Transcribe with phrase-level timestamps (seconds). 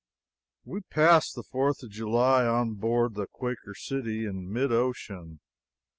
[0.65, 5.41] We passed the Fourth of July on board the __Quaker City__, in mid ocean.